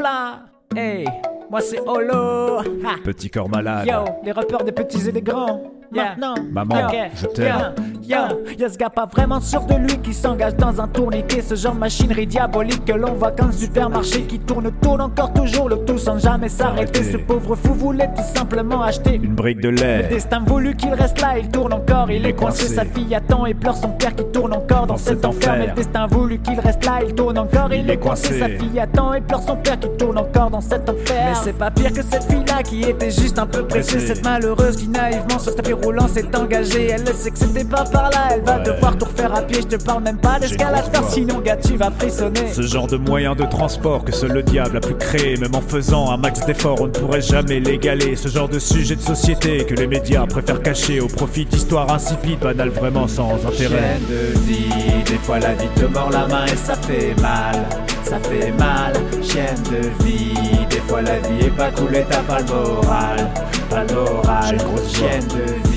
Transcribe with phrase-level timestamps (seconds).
[0.00, 0.46] Fla.
[0.74, 1.04] Hey,
[1.50, 2.60] moi c'est Olo.
[2.60, 2.96] Ha.
[3.04, 3.86] Petit corps malade.
[3.86, 5.60] Yo, les rappeurs des petits et des grands.
[5.92, 6.16] Yeah.
[6.16, 7.74] Maintenant, Maman, je t'aime.
[8.02, 8.16] Yo,
[8.58, 11.42] yo, ce gars pas vraiment sûr de lui qui s'engage dans un tourniquet.
[11.42, 15.68] Ce genre de machinerie diabolique que l'on voit qu'un supermarché qui tourne, tourne encore toujours
[15.68, 17.04] le tout sans jamais s'arrêter.
[17.04, 20.08] Ce pauvre fou voulait tout simplement acheter Une brique de le lait.
[20.08, 22.68] destin voulu qu'il reste là, il tourne encore, il, est coincé.
[22.68, 25.56] Sa fille attend et pleure son père qui tourne encore dans, Dans cet enfer.
[25.58, 28.38] Mais le destin voulu qu'il reste là, il tourne encore, il, Il est coincé.
[28.38, 31.26] Sa fille attend et pleure son père qui tourne encore dans cet enfer.
[31.28, 34.00] Mais c'est pas pire que cette fille-là qui était juste un peu pressée.
[34.00, 36.88] Cette malheureuse qui naïvement sur ce tapis roulant s'est engagée.
[36.88, 38.62] Elle sait que c'était pas par là, elle va Ouais.
[38.64, 39.60] devoir tout refaire à pied.
[39.62, 42.52] Je te parle même pas d'escalade, sinon, gars, tu vas frissonner.
[42.52, 45.60] Ce genre de moyen de transport que seul le diable a pu créer, même en
[45.60, 48.16] faisant un max d'efforts, on ne pourrait jamais l'égaler.
[48.16, 52.38] Ce genre de sujet de société que les médias préfèrent cacher au profit d'histoires insipides,
[52.40, 53.98] banales, vraiment sans intérêt.
[54.08, 54.68] De vie,
[55.06, 57.64] des fois la vie te mord la main et ça fait mal,
[58.04, 58.92] ça fait mal.
[59.22, 60.34] Chaîne de vie,
[60.68, 63.30] des fois la vie est pas cool et t'as pas le moral,
[63.68, 64.56] pas le moral.
[64.56, 64.92] Grosse.
[64.96, 65.69] Chaîne de vie,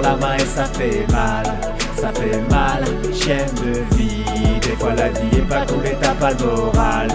[0.00, 1.44] la main et ça fait mal,
[2.14, 2.84] ça fait mal.
[3.12, 7.08] Chaîne de vie, des fois la vie est pas cool et t'as pas le moral.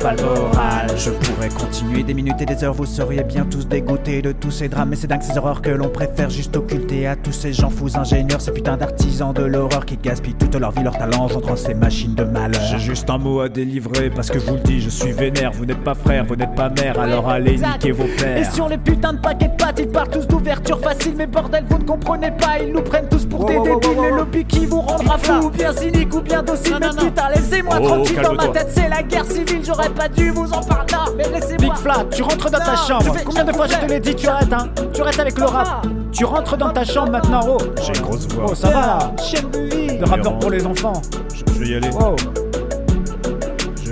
[0.00, 0.86] Pas le moral.
[0.96, 4.50] Je pourrais continuer des minutes et des heures, vous seriez bien tous dégoûtés de tous
[4.50, 4.88] ces drames.
[4.90, 7.98] Mais c'est dingue ces horreurs que l'on préfère juste occulter à tous ces gens fous
[7.98, 11.74] ingénieurs, ces putains d'artisans de l'horreur qui gaspillent toute leur vie, leur talent entre ces
[11.74, 12.62] machines de malheur.
[12.70, 15.50] J'ai juste un mot à délivrer parce que je vous le dis, je suis vénère.
[15.52, 17.72] Vous n'êtes pas frère, vous n'êtes pas mère, alors allez exact.
[17.84, 18.54] niquer vos Et pères.
[18.54, 21.78] sur les putains de paquets de pâtes, ils parlent tous d'ouverture facile, mais bordel, vous
[21.78, 24.14] ne comprenez pas, ils nous prennent tous pour des débiles.
[24.16, 26.76] Le qui vous rendra fou, ou bien cynique, ou bien docile.
[26.80, 30.30] Mais putain, laissez-moi Oh, tranquille dans ma tête, c'est la guerre civile, j'aurais pas dû
[30.30, 30.92] vous en parler.
[30.92, 31.74] Non, mais laissez-moi.
[31.74, 33.12] Big Flat, tu rentres dans ta Non, chambre.
[33.12, 35.44] vais- Combien de fois je te l'ai dit, tu arrêtes, hein Tu arrêtes avec le
[35.46, 35.86] rap.
[36.12, 37.56] Tu rentres dans ta chambre maintenant, oh.
[37.82, 38.46] J'ai une grosse voix.
[38.50, 38.98] Oh, ça va là.
[39.22, 39.98] Chaîne de vie.
[39.98, 41.00] Le rappeur pour les enfants.
[41.34, 41.90] Je, je vais y aller.
[42.00, 42.16] Oh,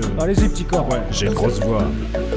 [0.01, 0.89] Je- allez-y, petit corps.
[0.89, 1.85] Ouais, j'ai une grosse voix.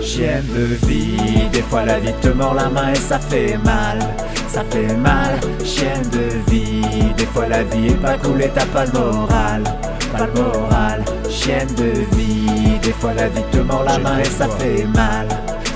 [0.01, 3.99] Chienne de vie, des fois la vie te mord la main et ça fait mal,
[4.47, 5.39] ça fait mal.
[5.63, 9.63] Chienne de vie, des fois la vie est pas cool et t'as pas le moral,
[10.11, 11.03] pas le moral.
[11.29, 15.27] Chienne de vie, des fois la vie te mord la main et ça fait mal,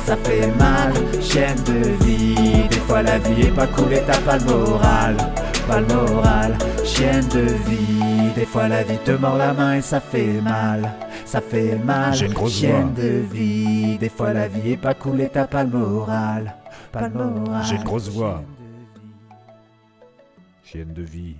[0.05, 0.93] ça fait mal.
[1.21, 5.15] Chienne de vie, des fois la vie est pas cool et t'as pas le moral,
[5.67, 6.57] pas le moral.
[6.83, 7.45] Chienne de
[8.15, 10.91] vie, des fois la vie te mord la main et ça fait mal,
[11.25, 12.13] ça fait mal.
[12.13, 13.03] J'ai une grosse Chienne voix.
[13.03, 16.55] de vie, des fois la vie est pas cool et t'as pas le moral,
[16.91, 17.63] pas le moral.
[17.65, 18.43] J'ai une grosse voix.
[20.63, 21.35] Chienne de vie.